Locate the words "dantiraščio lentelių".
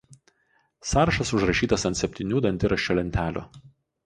2.47-3.47